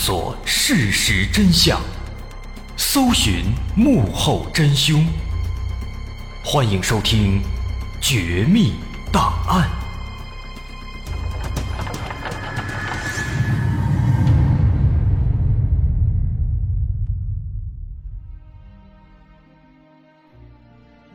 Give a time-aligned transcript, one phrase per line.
[0.00, 1.80] 索事实真相，
[2.76, 3.46] 搜寻
[3.76, 5.04] 幕后真凶。
[6.44, 7.42] 欢迎收听
[8.00, 8.74] 《绝密
[9.12, 9.68] 档案》，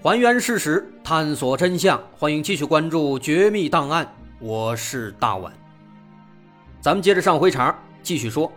[0.04, 1.98] 还原事实，探索真相。
[2.20, 4.06] 欢迎继续关注《绝密档案》，
[4.40, 5.54] 我是大碗。
[6.82, 8.52] 咱们接着上回茬，继续说。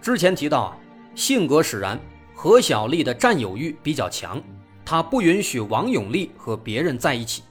[0.00, 0.76] 之前提到啊，
[1.14, 1.98] 性格使然，
[2.34, 4.40] 何小丽的占有欲比较强，
[4.84, 7.42] 她不允许王永利和别人在一起，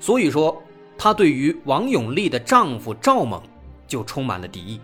[0.00, 0.62] 所以说
[0.96, 3.42] 她对于王永利的丈夫赵猛
[3.86, 4.80] 就充满了敌意。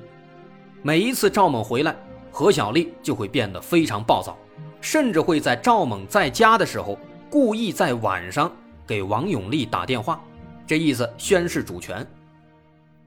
[0.82, 1.96] 每一次赵猛回来，
[2.30, 4.36] 何小丽就会变得非常暴躁，
[4.80, 6.98] 甚至会在赵猛在家的时候，
[7.30, 8.52] 故意在晚上
[8.86, 10.22] 给王永利打电话，
[10.66, 12.06] 这意思宣示主权。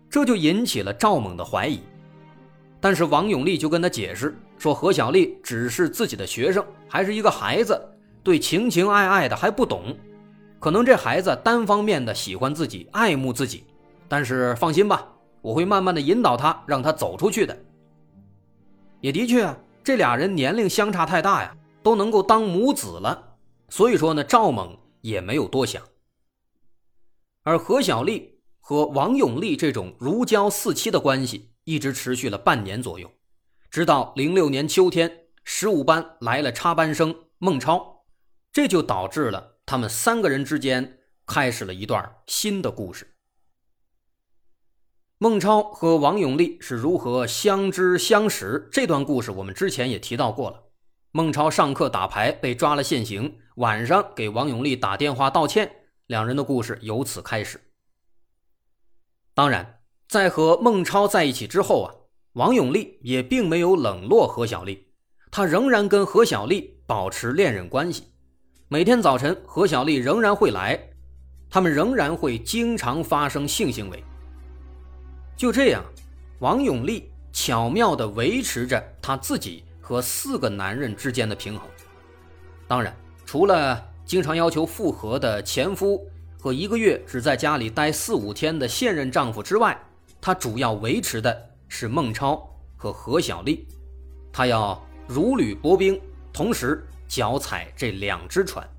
[0.10, 1.82] 这就引起了赵猛的怀疑，
[2.80, 7.80] 但是王永利就跟他解释说，何小丽只是自己的学生，还是一个孩子，
[8.24, 9.98] 对情情爱爱的还不懂，
[10.60, 13.64] 可能这孩子单方面的喜欢自己，爱慕自己，
[14.08, 15.08] 但是放心吧，
[15.42, 17.58] 我会慢慢的引导他，让他走出去的。
[19.02, 23.38] 也的确啊，这俩人年龄相差太大呀，都能够当母子了，
[23.70, 25.82] 所以说呢，赵猛也没有多想，
[27.44, 28.36] 而何小丽。
[28.60, 33.12] 和王永利这种如胶似漆的关系一直持续了半年左右，
[33.70, 38.06] 直到零六年秋天，十五班来了插班生孟超，
[38.54, 43.18] 这就导致了他们三个人之间开始了一段新的故事。
[45.18, 48.70] 孟超和王永利是如何相知相识？
[48.72, 50.64] 这段故事我们之前也提到过了。
[51.12, 55.70] 孟超上课打牌被抓了现行，晚上给王永利打电话道歉，
[56.06, 57.60] 两人的故事由此开始。
[59.34, 59.77] 当然，
[60.08, 61.94] 在和孟超在一起之后啊，
[62.34, 64.88] 王永利也并没有冷落何小丽，
[65.30, 68.06] 他仍然跟何小丽保持恋人关系。
[68.70, 70.80] 每天早晨，何小丽仍然会来，
[71.50, 74.02] 他们仍然会经常发生性行为。
[75.36, 75.84] 就这样，
[76.40, 81.68] 王永利巧妙地维持着他自己和四个男人之间的平衡。
[82.66, 86.02] 当然，除了经常要求复合的前夫。
[86.40, 89.78] 和一个月只在家里待四五天的现任丈夫之外，
[90.28, 92.46] 他主要维持的是孟超
[92.76, 93.66] 和何小丽，
[94.30, 94.78] 他要
[95.08, 95.98] 如履薄冰，
[96.34, 98.70] 同时脚踩这两只船。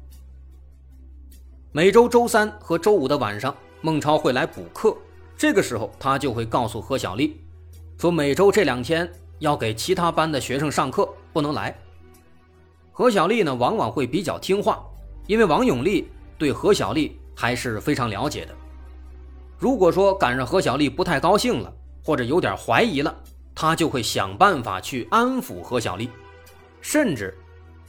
[1.72, 4.94] 每周周三和周五的晚上，孟超会来补课，
[5.38, 7.41] 这个时候他就会告诉何小丽，
[7.97, 11.75] 说每周这两天要给其他班的学生上课，不能来。
[12.92, 14.84] 何小丽呢，往往会比较听话，
[15.26, 17.19] 因为王永利对何小丽。
[17.34, 18.54] 还是非常了解的。
[19.58, 21.72] 如果说赶上何小丽不太高兴了，
[22.04, 23.14] 或者有点怀疑了，
[23.56, 26.08] 他就会想办法去安抚何小丽。
[26.80, 27.36] 甚至，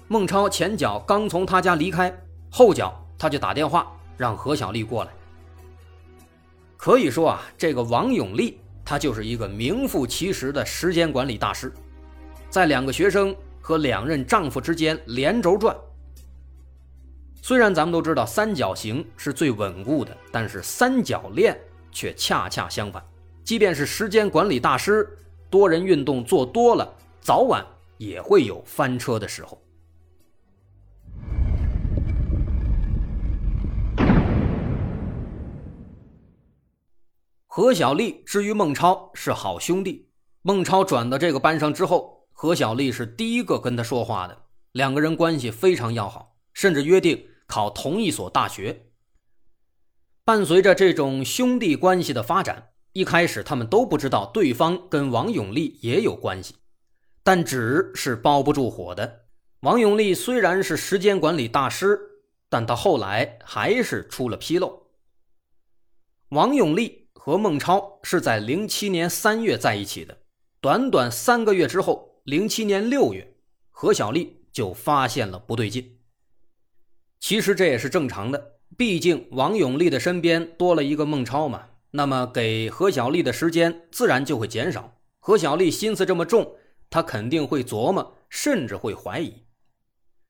[0.07, 2.11] 孟超前脚刚从他家离开，
[2.49, 5.11] 后脚他就打电话让何小丽过来。
[6.75, 11.71] 可以说啊，这个王永利他就是一个名副其实的时间管理大师，
[12.49, 15.75] 在两个学生和两任丈夫之间连轴转。
[17.41, 21.59] 虽然咱们都知道三角形是最稳固的，但是三角恋
[21.91, 23.03] 却恰恰相反。
[23.43, 25.17] 即便是时间管理大师，
[25.49, 27.65] 多人运动做多了，早晚
[27.97, 29.59] 也会有翻车的时候。
[37.47, 40.07] 何小丽之于孟超是好兄弟，
[40.43, 44.37] 孟超转到这个班上之后，何小丽是第一个跟他说话的，
[44.73, 47.27] 两个人关系非常要好，甚至约定。
[47.47, 48.91] 考同一所大学。
[50.23, 56.57] 伴随着这种兄弟关系的发展，一开始他们都不知道对方跟王永利也有关系，
[57.23, 59.25] 但纸是包不住火的。
[59.61, 61.99] 王永利虽然是时间管理大师，
[62.49, 64.91] 但他后来还是出了纰漏。
[66.29, 70.15] 王永利和孟超是在零七年三月在一起的，
[70.61, 73.35] 短短三个月之后，零七年六月，
[73.71, 75.98] 何小丽就发现了不对劲。
[77.19, 84.95] 其实这也是正常的，毕竟王永利的身边多了一个孟超嘛，那么给何小丽的时间自然就会减少。
[85.19, 86.55] 何小丽心思这么重，
[86.89, 89.33] 她肯定会琢磨，甚至会怀疑。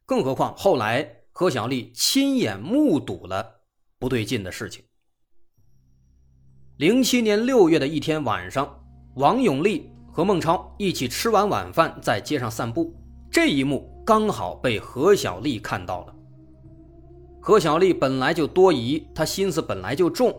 [0.06, 3.62] 更何况后来何小丽亲眼目睹了
[4.00, 4.84] 不对劲的事情。
[6.78, 8.84] 零七年六月的一天晚上，
[9.16, 12.96] 王永利和孟超一起吃完晚饭，在街上散步，
[13.32, 16.16] 这一幕刚好被何小丽看到了。
[17.42, 20.34] 何小丽本来就多疑，她心思本来就重，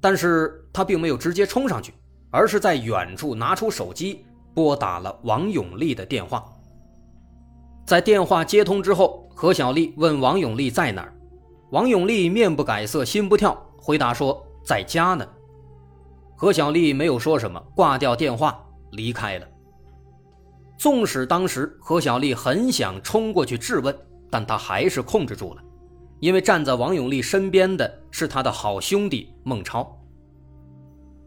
[0.00, 1.92] 但是她并没有直接冲上去，
[2.30, 4.24] 而是在远处拿出手机
[4.54, 6.44] 拨打了王永利的电话。
[7.84, 11.12] 在电话接通之后，何小丽问王永利在哪儿，
[11.70, 15.26] 王永利面不改色心不跳，回答说在家呢。
[16.36, 18.58] 何小丽没有说什么，挂掉电话
[18.92, 19.46] 离开了。
[20.76, 23.96] 纵使当时何小丽很想冲过去质问，
[24.30, 25.62] 但她还是控制住了，
[26.24, 29.94] 因为站在王永利身边的是他的好兄弟孟超。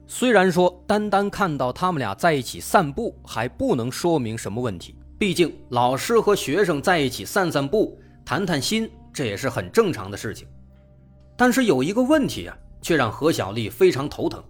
[0.08, 4.96] 虽然说单单看到他们俩在一起散步还不能说明什么问题。
[5.20, 7.96] 毕竟，老师和学生在一起散散步、
[8.26, 10.48] 谈谈心，这也是很正常的事情。
[11.38, 14.44] 但是有一个问题啊，却让何小丽非常头疼。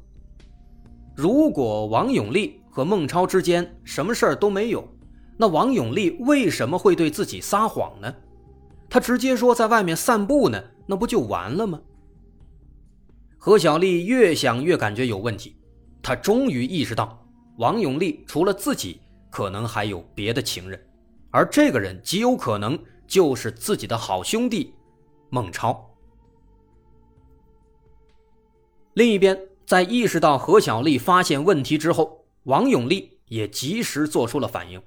[1.14, 4.88] 如果王永利和孟超之间什么事儿都没有，
[5.36, 8.16] 那王永利为什么会对自己撒谎呢？
[8.90, 11.82] 他直接说在外面散步呢，那不就完了吗？
[13.38, 15.56] 何小丽越想越感觉有问题，
[16.02, 17.26] 她终于意识到，
[17.58, 19.02] 王永利除了自己。
[19.30, 20.82] 可能还有别的情人，
[21.32, 24.74] 而这个人极有可能就是自己的好兄弟
[25.30, 25.94] 孟超。
[28.94, 34.82] 另一边，在意识到何小丽发现问题之后，王永利也及时做出了反应，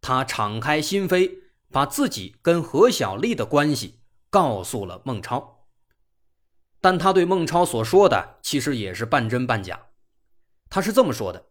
[0.00, 1.28] 他敞开心扉，
[1.70, 5.66] 把自己跟何小丽的关系告诉了孟超。
[6.80, 9.88] 但他对孟超所说的其实也是半真半假，
[10.68, 11.46] 他是这么说的。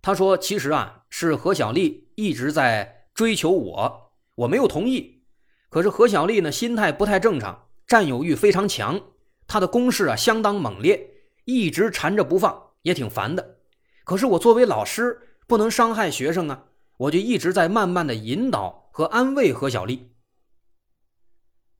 [0.00, 5.24] 他说：“其实啊，是何小丽一直在追求我，我没有同意。
[5.68, 9.00] 可是何小丽呢，心态不太正常，占有欲非常强，
[9.48, 11.14] 她的攻势啊相当猛烈，
[11.46, 13.56] 一直缠着不放，也挺烦的。
[14.04, 16.66] 可是我作为老师，不能伤害学生啊，
[16.96, 20.10] 我就一直在慢慢的引导和安慰何小丽。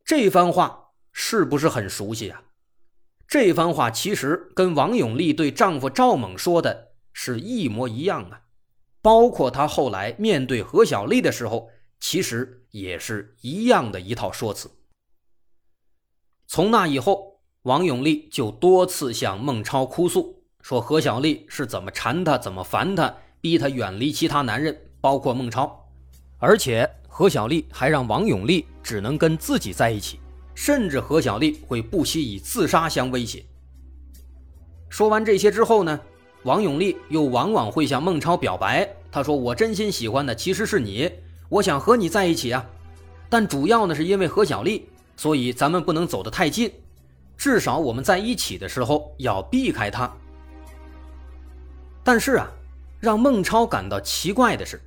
[0.04, 2.44] 这番话是不是很熟悉啊？
[3.26, 8.42] 这番话其实跟王永利对丈夫赵猛说的。”是一模一样啊，
[9.02, 11.68] 包括他后来面对何小丽的时候，
[11.98, 14.70] 其实也是一样的一套说辞。
[16.46, 25.88] 从那以后，王永利就多次向孟超哭诉，说何小丽是怎么缠他，怎么烦他，逼他远离其他男人，包括孟超，
[26.38, 30.20] 而且何小丽还让王永利只能跟自己在一起，
[30.55, 33.44] 甚至何小丽会不惜以自杀相威胁。
[34.88, 36.00] 说完这些之后呢？
[36.44, 41.11] 王永利又往往会向孟超表白，他说：“我真心喜欢的其实是你，
[41.49, 42.64] 我想和你在一起啊。
[43.29, 46.73] 但主要呢是因为何小丽，所以咱们不能走得太近，
[47.37, 50.11] 至少我们在一起的时候要避开她。
[52.05, 52.49] 但是啊，
[53.00, 54.81] 让孟超感到奇怪的是，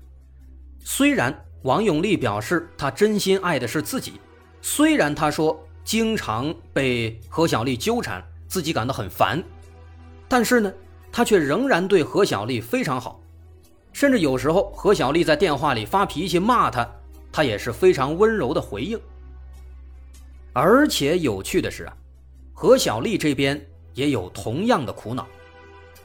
[0.83, 4.13] 虽然王永利表示他真心爱的是自己，
[4.61, 9.43] 虽然他说经常被何小丽纠缠，自己感到很烦，
[10.27, 10.71] 但是呢。”
[11.13, 13.19] 他却仍然对何小丽非常好，
[13.91, 16.89] 甚至有时候何小丽在电话里发脾气骂他，
[17.33, 18.97] 他也是非常温柔的回应。
[20.53, 21.93] 而且有趣的是啊，
[22.53, 23.61] 何小丽这边
[23.93, 25.27] 也有同样的苦恼，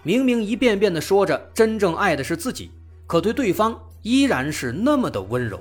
[0.03, 2.73] 明明一遍遍的说着真正爱的是自己，
[3.07, 5.61] 可对对方依然是那么的温柔。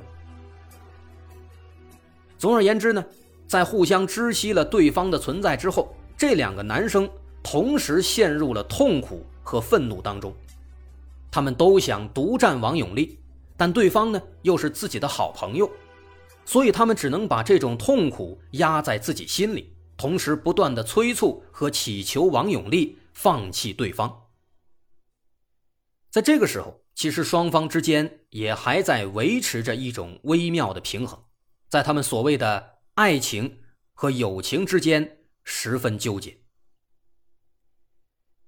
[2.38, 3.04] 总而言之呢，
[3.48, 7.10] 在互相知悉了对方的存在之后，这两个男生
[7.42, 9.26] 同时陷入了痛苦。
[9.48, 10.34] 和愤怒当中，
[11.30, 13.20] 他们都想独占王永利，
[13.56, 15.70] 但对方呢又是自己的好朋友，
[16.46, 24.24] 所以他们只能把这种痛苦压在自己心里，同时不断的催促和祈求王永利放弃对方。
[26.10, 31.24] 在这个时候，其实双方之间也还在维持着一种微妙的平衡，
[31.70, 33.60] 在他们所谓的爱情
[33.94, 36.38] 和友情之间十分纠结，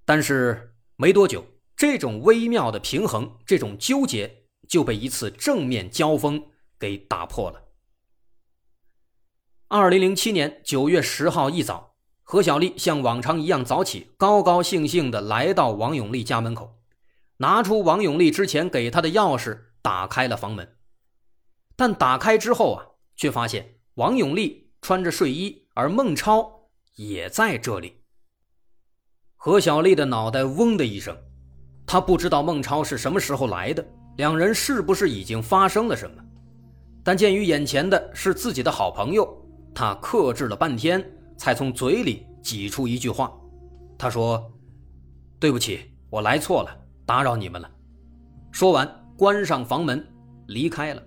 [0.04, 0.74] 但是。
[1.00, 6.44] 没多久，这种微妙的平衡，这种纠结就被一次正面交锋
[6.76, 7.68] 给打破了。
[9.68, 16.77] 二零零七年九月十号一早，何小丽像往常一样早起，高高兴兴地来到王永利家门口，
[17.38, 20.76] 拿出王永利之前给他的钥匙，打开了房门。
[21.76, 28.02] 但打开之后啊，却发现王永利穿着睡衣，而孟超也在这里。
[29.36, 31.16] 何小丽的脑袋嗡的一声，
[31.86, 36.22] 她不知道孟超是什么时候来的，两人是不是已经发生了什么？
[37.04, 39.26] 但鉴于眼前的是自己的好朋友，
[39.72, 43.32] 她克制了半天，才从嘴里挤出一句话
[43.96, 44.52] ：“她说，
[45.38, 46.76] 对不起，我来错了，
[47.08, 47.70] 打扰你们了。”
[48.52, 48.86] 说完，
[49.16, 50.06] 关上房门，
[50.48, 51.02] 离开了。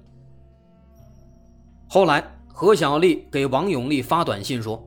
[1.88, 4.84] 后来，何小丽给王永利发短信说：“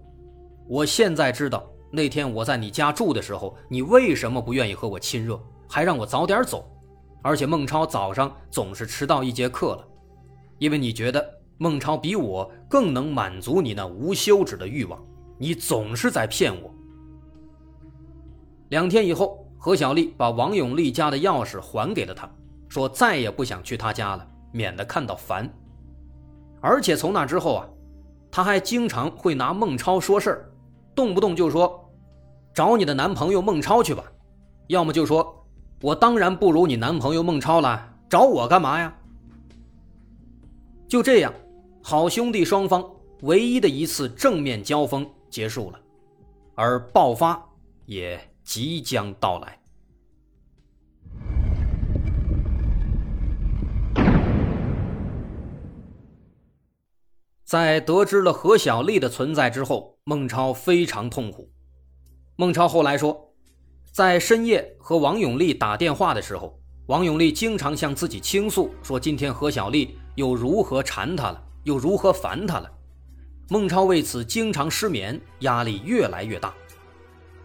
[0.66, 6.68] 我现在知道。”那天我在你家住的时候，你为什么不愿意和我亲热，还让我早点走？
[7.22, 9.86] 而且孟超早上总是迟到一节课了，
[10.58, 11.24] 因为你觉得
[11.56, 15.00] 孟超比我更能满足你那无休止的欲望，
[15.38, 16.74] 你总是在骗我。
[18.70, 22.28] 两天以后，何小丽把王永利家的钥匙还给了他，
[22.68, 25.50] 说再也不想去他家了，免得看到烦。
[26.60, 27.66] 而且从那之后啊，
[28.30, 30.52] 他还经常会拿孟超说事儿，
[30.94, 31.90] 动不动就说
[32.52, 34.04] ：“找你的男朋友孟超去吧。”
[34.68, 35.46] 要么就说
[35.80, 38.94] ：“我当然不如你男朋友孟超了，找我干嘛呀？”
[40.86, 41.32] 就这样，
[41.82, 42.84] 好兄弟双方
[43.22, 45.80] 唯一的一次正面交锋结束了，
[46.54, 47.42] 而爆发
[47.86, 49.58] 也即将到来。
[57.44, 61.52] 在得知了何小丽的存在之后，孟超非常痛苦。
[62.36, 63.22] 孟超后来说。
[63.92, 72.68] 在深夜和王永利打电话的时候，王永利经常向自己倾诉，说今天何小丽又如何缠他了，又如何烦他了。
[73.48, 76.52] 孟超为此经常失眠，压力越来越大。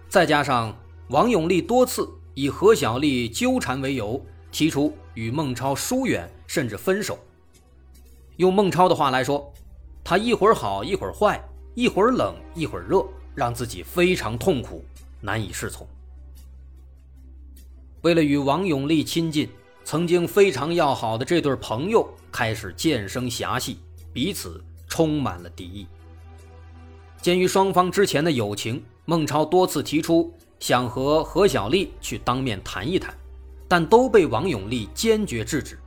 [0.07, 0.75] 再加上
[1.09, 7.17] 王永利多次以何小丽纠缠为由，提出与孟超疏远甚至分手。
[8.37, 9.51] 用孟超的话来说，
[10.03, 14.85] 他一会儿好一会儿坏，一会儿冷一会儿热，让自己非常痛苦，
[15.19, 15.87] 难以适从。
[18.01, 19.49] 为了与王永利亲近，
[19.83, 23.79] 曾经非常要好的这对朋友开始渐生嫌隙，
[24.13, 25.87] 彼此充满了敌意。
[27.19, 33.13] 鉴于双方之前的友情，孟超多次提出想和何小丽去当面谈一谈，
[33.67, 35.79] 但都被王永利坚决制止。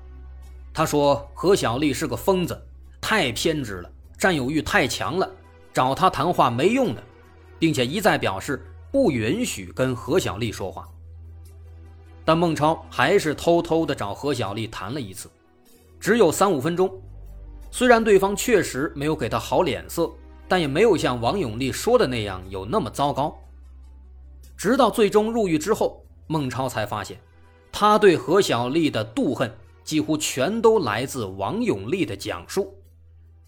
[0.73, 2.61] 他说何小丽是个疯子，
[3.01, 5.31] 太偏执了，占有欲太强了，
[5.73, 7.03] 找他谈话没用的，
[7.59, 10.89] 并且一再表示不允许跟何小丽说话。
[12.25, 15.29] 但孟超还是偷偷的找何小丽谈了一次，
[16.01, 16.91] 只有三五分钟。
[17.71, 20.11] 虽然对方确实没有给他好脸色，
[20.47, 23.37] 但也没有像王永利说的那样有那么糟糕。
[24.63, 27.21] 直到最终入狱之后，孟超才发现，
[27.73, 29.53] 他对何小丽的妒恨
[29.83, 32.81] 几乎全都来自王永利的讲述。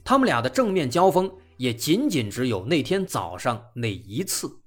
[0.02, 4.58] 他们俩的正面交锋也仅仅只有那天早上那一次。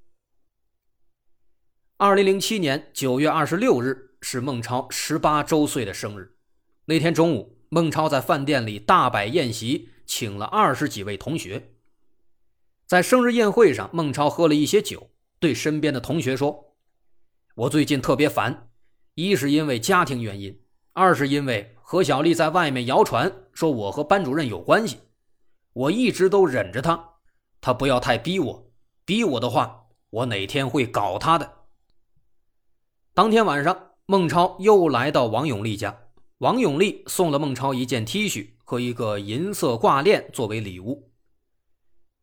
[1.98, 6.38] 二零零七年九月二十六日是孟超十八周岁的生日。
[6.86, 11.74] 那天中午，孟超在饭店里大摆宴席，请了二十几位同学。
[12.86, 16.75] 在生日宴会上，孟超喝了一些酒，对身边的同学说
[17.56, 18.70] ：“我最近特别烦，
[19.15, 20.62] 一是因为家庭原因，
[20.94, 25.00] 二是因为何小丽在外面谣传说我和班主任有关系，
[25.74, 27.13] 我一直都忍着她，
[27.62, 28.72] 她不要太逼我，
[29.06, 31.53] 逼我的话，我哪天会搞她的。”
[33.13, 36.03] 当天晚上，孟超又来到王永利家。
[36.39, 41.12] 王永利送了孟超一件 T 恤和一个银色挂链作为礼物。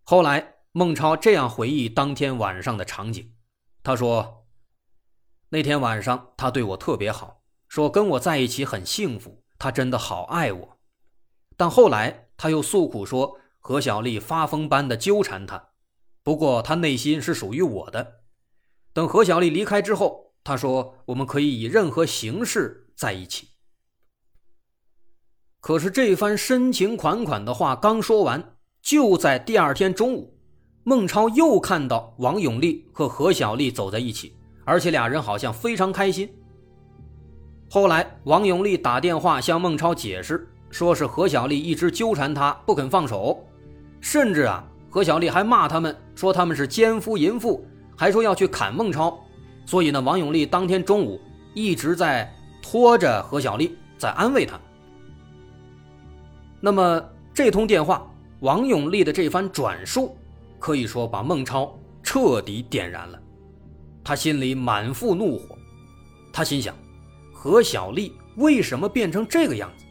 [0.05, 3.33] 后来，孟超这样回忆当天晚上的场景：
[3.85, 4.49] 他说，
[5.51, 10.79] 那天晚上他对我特别好，说跟我在一起很幸福，他真的好爱我。
[11.57, 15.69] 但后来他又诉苦说，何小丽发疯般的纠缠他，
[16.25, 18.25] 不过他内心是属于我的。
[18.93, 20.25] 等何小丽离开之后。
[20.47, 23.53] 他说：“我们可以以任何形式在一起。”
[25.59, 30.34] 可是这番深情款款的话刚说完，就在第二天中午，
[30.87, 36.29] 孟超又看到王永利和何小丽走在一起，而且俩人好像非常开心。
[37.71, 43.43] 后来，王永利打电话向孟超解释，说是何小丽一直纠缠他不肯放手，
[43.99, 49.19] 甚至啊，何小丽还骂他们说他们是奸夫淫妇，还说要去砍孟超。
[49.65, 51.19] 所以呢，王永利当天中午
[51.55, 54.61] 一直在拖着何小丽，在安慰她。
[56.61, 58.07] 那么这通电话，
[58.41, 60.15] 王永利的这番转述，
[60.65, 63.21] 可以说把孟超彻底点燃了。
[64.03, 65.59] 他心里满腹怒火，
[66.33, 66.75] 他心想：
[67.35, 69.85] 何小丽为什么变成这个样子？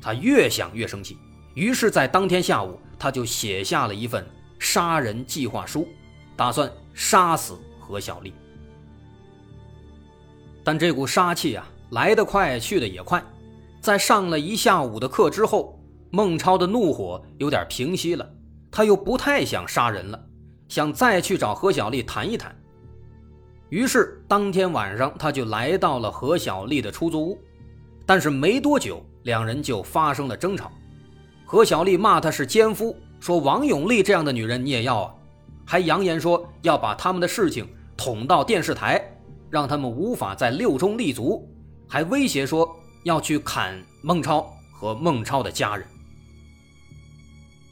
[0.00, 1.18] 他越想越生气，
[1.54, 4.24] 于是，在当天下午，他就写下了一份
[4.60, 5.88] 杀人计划书，
[6.36, 8.32] 打算杀死何小丽。
[10.62, 13.20] 但这股杀气啊，来得快，去得也快。
[13.80, 15.76] 在上了一下午的课之后，
[16.10, 18.32] 孟超的怒火有点平息了，
[18.70, 20.26] 他又不太想杀人了，
[20.68, 22.54] 想再去找何小丽谈一谈。
[23.68, 27.38] 于是当天晚上，他就来到了何小丽的出租屋。
[28.06, 30.70] 但是没多久，两人就发生了争吵。
[31.44, 35.14] 何小丽骂他是奸夫，说王永利这样的女人你也要啊，
[35.64, 39.04] 还扬言说要把他们的事情捅到电视台。
[39.50, 41.44] 让他们无法在六中立足，
[41.88, 42.72] 还威胁说
[43.02, 45.84] 要去砍孟超和孟超的家人。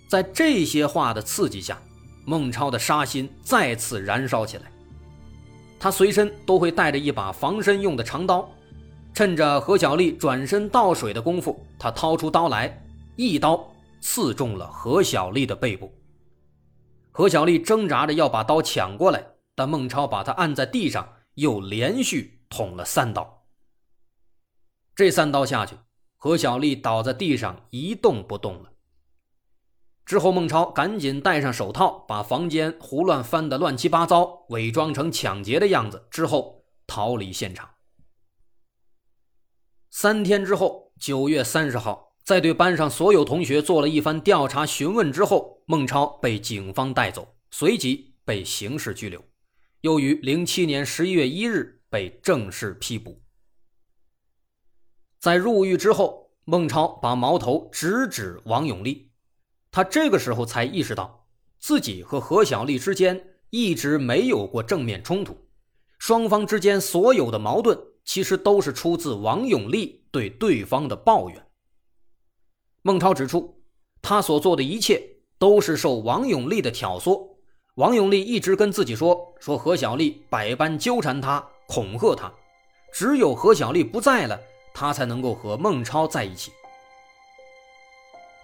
[0.09, 1.81] 在这些话的刺激下，
[2.25, 4.65] 孟超的杀心再次燃烧起来。
[5.79, 8.51] 他随身都会带着一把防身用的长刀，
[9.13, 12.83] 趁着何小丽转身倒水的功夫，他掏出刀来，
[13.17, 15.93] 一刀刺中了何小丽的背部。
[17.13, 19.25] 何小丽挣扎着要把刀抢过来，
[19.55, 23.45] 但孟超把她按在地上，又连续捅了三刀。
[24.97, 25.77] 这三刀下去，
[26.17, 28.71] 何小丽倒在地上一动不动了。
[30.09, 37.69] 之后，孟超赶紧戴上手套，把房间胡乱翻得乱七八糟，伪装成抢劫的样子，之后逃离现场。
[39.91, 49.23] 三天之后，九月三十号，在对班上所有同学做了一番调查询问之后，孟超被警方带走，随即被刑事拘留，
[49.83, 53.21] 又于零七年十一月一日被正式批捕。
[55.21, 59.08] 在入狱之后，孟超把矛头直指王永利。
[59.71, 61.27] 他这个时候才意识到，
[61.59, 65.37] 自己和何小丽之间一直没有过正面冲突，
[65.99, 71.47] 双方之间所有的矛盾其实都是出自王永利对对方的抱怨。
[72.83, 73.63] 孟超指出，
[74.01, 75.03] 他所做的一切
[75.39, 77.37] 都是受王永利的挑唆，
[77.75, 82.33] 王永利一直跟自己说，说何小丽百般纠缠他，恐吓他，
[82.93, 84.41] 只有何小丽不在了，
[84.73, 86.53] 他才能够和孟超在一起。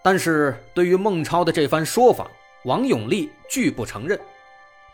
[0.04, 2.30] 但是对于孟超的这番说法，
[2.66, 4.20] 王永利拒不承认，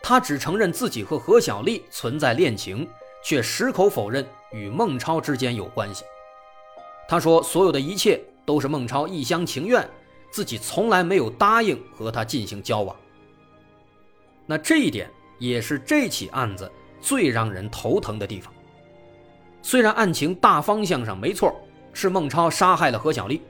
[0.01, 2.87] 他只承认自己和何小丽存在恋情，
[3.21, 6.05] 却矢口否认与孟超之间有关系。
[7.09, 9.85] 他说，所有的一切都是孟超一厢情愿，
[10.31, 12.95] 自己从来没有答应和他进行交往。
[14.45, 18.53] 那这一点也是这起案子最让人头疼的地方。
[19.61, 21.53] 虽然案情大方向上没错，
[21.91, 23.41] 是孟超杀害了何小丽。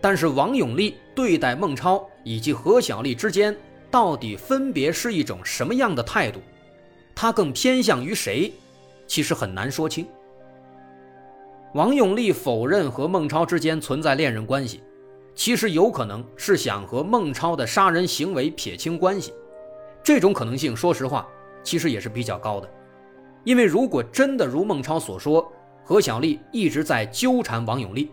[0.00, 3.56] 但是王永利对待孟超以及何小丽之间，
[3.90, 6.40] 到底分别是一种什么样的态度？
[7.14, 8.52] 他更偏向于谁？
[9.06, 10.06] 其实很难说清。
[11.74, 14.82] 王永利否认和孟超之间存在恋人关系，
[15.34, 19.32] 其实有可能是想和孟超的杀人行为撇清关系。
[20.02, 21.28] 这种可能性，说实话，
[21.62, 22.68] 其实也是比较高的。
[23.44, 25.52] 因为如果真的如孟超所说，
[25.84, 28.10] 何小丽一直在纠缠王永利。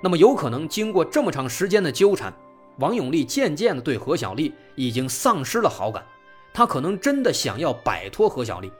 [0.00, 2.32] 那么有可能经过这么长时间的纠缠，
[2.78, 6.04] 王永利渐渐的对何小丽已经丧失了好感，
[6.52, 8.70] 他可能真的想要摆脱何小丽，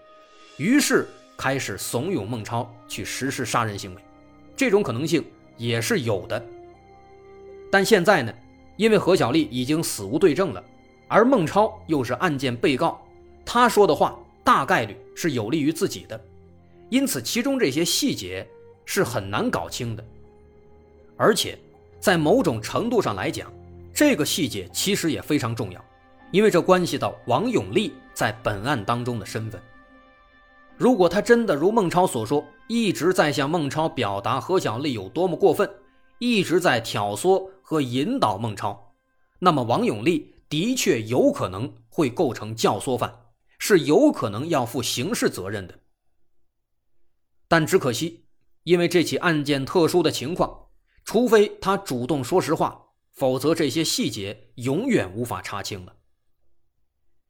[0.56, 4.02] 于是开始怂恿孟超去实施杀人行为，
[4.56, 5.24] 这种可能性
[5.56, 6.44] 也是有的。
[7.70, 8.32] 但现在呢，
[8.76, 10.64] 因为何小丽已经死无对证了，
[11.08, 13.04] 而孟超又是案件被告，
[13.44, 16.20] 他说的话大概率是有利于自己的，
[16.90, 18.46] 因此其中这些细节
[18.84, 20.04] 是很难搞清的。
[21.18, 21.58] 而且，
[21.98, 23.52] 在某种程度上来讲，
[23.92, 25.84] 这个细节其实也非常重要，
[26.30, 29.60] 因为这关系到王永利在本案当中的身份。
[30.76, 35.68] 如果他真的如孟超所说，一直在向孟超表达何小丽有多么过分，
[36.20, 38.94] 一直在挑唆和引导孟超，
[39.40, 43.12] 那么王永利的确有可能会构成教唆犯，
[43.58, 45.74] 是有可能要负刑事责任的。
[47.48, 48.26] 但只可惜，
[48.62, 50.67] 因为这起案件特殊的情况。
[51.10, 55.96] 除非他主动说实话，否则这些细节永远无法查清了。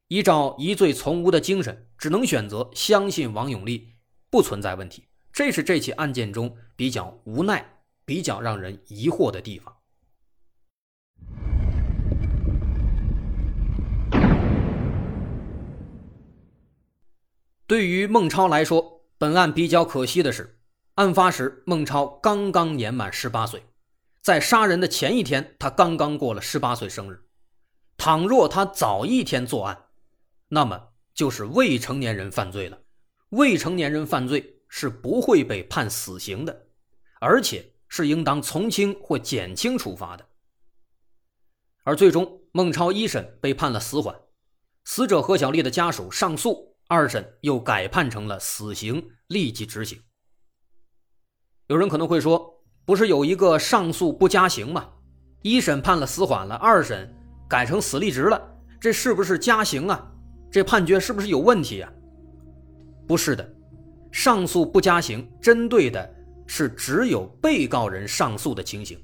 [0.08, 3.94] 依照疑罪从无的精神，只能选择相信王永利
[4.30, 5.04] 不存在问题。
[5.32, 7.64] 这是这起案件中比较无奈、
[8.04, 9.72] 比较让人疑惑的地方。
[17.68, 20.57] 对于孟超来说，本案比较可惜的是。
[20.98, 23.62] 案发时，孟超刚刚年满十八岁，
[24.20, 27.22] 在杀人的前一天，他刚刚过了十八岁生日。
[27.96, 29.84] 倘若他早一天作案，
[30.48, 32.80] 那么就是未成年人犯罪了。
[33.28, 36.66] 未成年人犯罪是不会被判死刑的，
[37.20, 40.26] 而且是应当从轻或减轻处罚的。
[41.84, 44.20] 而最终，孟超一审被判了死缓，
[44.84, 50.02] 死者何小丽的家属上诉，二审又改判成了死刑，立即执行。
[51.68, 52.50] 有人可能会说，
[52.86, 54.88] 不是有一个上诉不加刑吗？
[55.42, 57.14] 一审判了死缓了，二审
[57.46, 58.40] 改成死立直了，
[58.80, 60.10] 这是不是加刑啊？
[60.50, 61.92] 这判决是不是有问题啊？
[63.06, 63.46] 不是的，
[64.10, 66.10] 上诉不加刑，针对的
[66.46, 68.98] 是只有被告人上诉的情形。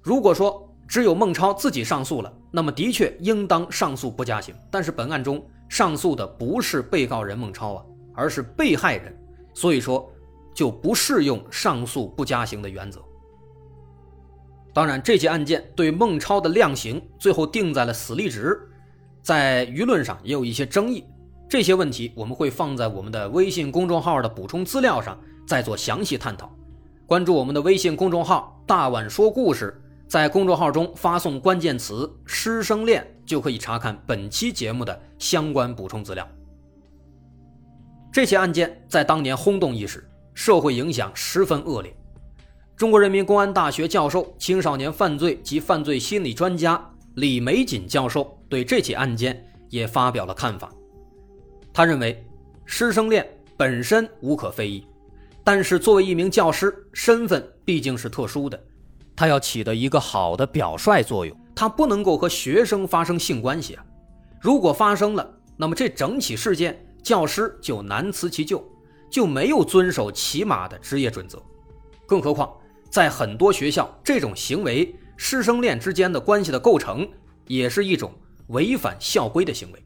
[0.00, 4.54] 如果说只有孟超自己上诉了，那么的确应当上诉不加刑。
[4.70, 9.12] 但是本案中上诉的不是被告人孟超啊，而是被害人，
[9.54, 10.08] 所以说。
[10.54, 13.02] 就不适用上诉不加刑的原则。
[14.74, 18.58] 当然，这起案件对孟超的量刑最后定在了死立值，
[19.22, 21.04] 在舆论上也有一些争议。
[21.48, 26.50] 这些问题我们会放在我们的微信公众号的补充资料上再做详细探讨。
[27.06, 36.26] 关注我们的微信公众号“大碗说故事”，在公众号中发送关键词“师生恋”，就可以查看本期节目的相关补充资料。
[38.10, 41.94] 这起案件在当年轰动一时，社会影响十分恶劣。
[42.76, 46.82] 中国人民公安大学教授、青少年犯罪及犯罪心理专家
[47.14, 50.72] 李玫瑾教授对这起案件也发表了看法。
[51.72, 52.24] 他认为，
[52.64, 54.86] 师生恋本身无可非议，
[55.44, 58.60] 但是作为一名教师，身份毕竟是特殊的，
[59.14, 63.84] 他要起到一个好的表率作用，他不能够和学生发生性关系啊。
[64.40, 68.64] 如果发生了，那么这整起事件，教师就难辞其咎，
[69.12, 71.40] 就没有遵守起码的职业准则，
[72.06, 72.50] 更何况。
[72.88, 77.06] 在很多学校，这种行为师生恋之间的关系的构成，
[77.46, 78.10] 也是一种
[78.46, 79.84] 违反校规的行为。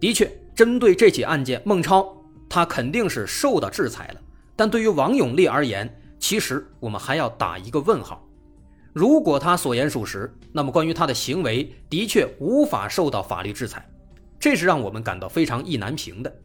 [0.00, 2.12] 的确，针对这起案件，孟超
[2.48, 4.20] 他肯定是受到制裁了。
[4.56, 5.88] 但对于王永利而言，
[6.18, 8.26] 其实我们还要打一个问号。
[8.92, 13.88] 如果他所言属实，那么关于他的行为的确无法受到法律制裁，
[14.40, 16.36] 这是让我们感到非常意难平的。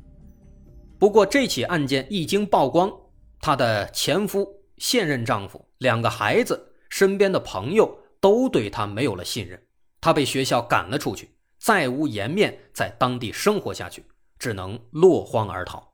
[1.06, 2.91] 不过，这起案件一经曝光，
[3.39, 9.63] 她的前夫、现任丈夫、两个孩子、身边的朋友都对她没有了信任，
[10.02, 14.04] 她被学校赶了出去，再无颜面在当地生活下去，
[14.39, 15.94] 只能落荒而逃。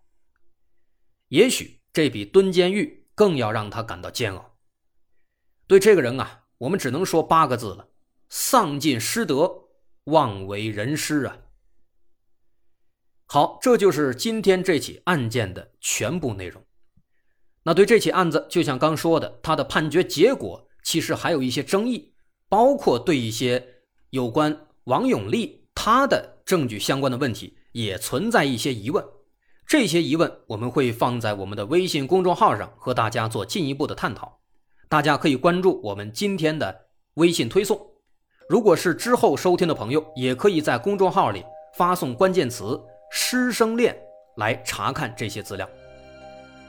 [1.28, 4.56] 也许这比蹲监狱更要让她感到煎熬。
[5.68, 7.90] 对这个人啊，我们只能说八个字了：
[8.30, 9.66] 丧尽师德，
[10.06, 11.38] 妄为人师啊！
[13.34, 16.62] 好，这就是今天这起案件的全部内容。
[17.64, 22.12] 那对这起案子，就像刚说的，他的判决结果其实还有一些争议，
[22.50, 23.66] 包括对一些
[24.10, 29.02] 有关王永利他的证据相关的问题也存在一些疑问。
[29.66, 34.42] 这些疑问我们会放在我们的微信公众号上和大家做进一步的探讨。
[34.90, 37.80] 大家可以关注我们今天的微信推送。
[38.50, 41.46] 如果是之后收听的朋友，也可以在公众号里
[41.78, 42.78] 发送关键词
[43.14, 43.94] “师生恋”
[44.38, 45.70] 来查看这些资料。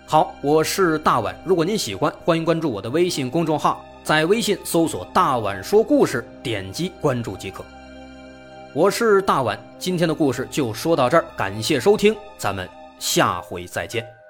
[0.05, 1.35] 好，我是大碗。
[1.44, 7.64] 如果您喜欢，欢迎关注我的微信公众号，在微信搜索“大碗说故事”，点击关注即可。
[8.74, 14.21] 我是大碗，今天的故事就说到这儿，感谢收听，咱们下回再见。